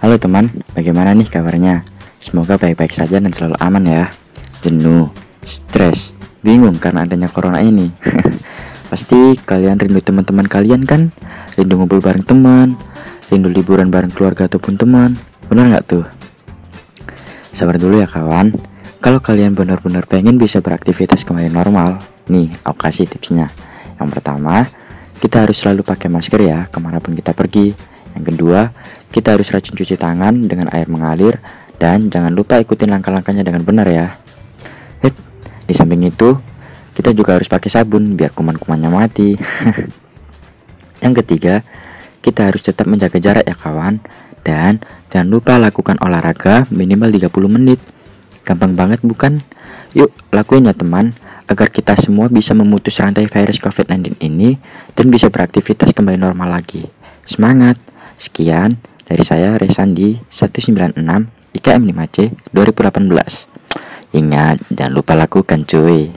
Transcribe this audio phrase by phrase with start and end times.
[0.00, 1.84] Halo teman, bagaimana nih kabarnya?
[2.16, 4.08] Semoga baik-baik saja dan selalu aman ya.
[4.64, 5.12] Jenuh,
[5.44, 7.92] stres, bingung karena adanya corona ini.
[8.88, 11.12] Pasti kalian rindu teman-teman kalian kan?
[11.52, 12.80] Rindu ngumpul bareng teman,
[13.28, 15.20] rindu liburan bareng keluarga ataupun teman.
[15.52, 16.08] Benar nggak tuh?
[17.52, 18.56] Sabar dulu ya kawan.
[19.04, 23.52] Kalau kalian benar-benar pengen bisa beraktivitas kembali normal, nih aku kasih tipsnya.
[24.00, 24.64] Yang pertama,
[25.20, 27.89] kita harus selalu pakai masker ya ke mana pun kita pergi.
[28.16, 28.70] Yang kedua,
[29.10, 31.38] kita harus rajin cuci tangan dengan air mengalir
[31.80, 34.14] dan jangan lupa ikutin langkah-langkahnya dengan benar ya.
[35.00, 35.16] Hit,
[35.66, 36.36] di samping itu,
[36.94, 39.34] kita juga harus pakai sabun biar kuman-kumannya mati.
[41.04, 41.64] Yang ketiga,
[42.20, 44.04] kita harus tetap menjaga jarak ya kawan
[44.44, 47.80] dan jangan lupa lakukan olahraga minimal 30 menit.
[48.44, 49.40] Gampang banget bukan?
[49.96, 51.16] Yuk, lakuin ya teman
[51.50, 54.54] agar kita semua bisa memutus rantai virus COVID-19 ini
[54.94, 56.86] dan bisa beraktivitas kembali normal lagi.
[57.26, 57.80] Semangat!
[58.20, 58.76] Sekian
[59.08, 60.92] dari saya Resandi 196
[61.56, 62.16] IKM 5C
[62.52, 64.12] 2018.
[64.12, 66.12] Ingat, jangan lupa lakukan cuy.